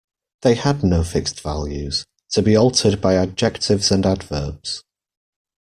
They 0.41 0.55
had 0.55 0.83
no 0.83 1.03
fixed 1.03 1.41
values, 1.41 2.05
to 2.31 2.41
be 2.41 2.55
altered 2.55 3.01
by 3.01 3.13
adjectives 3.13 3.91
and 3.91 4.03
adverbs. 4.03 4.83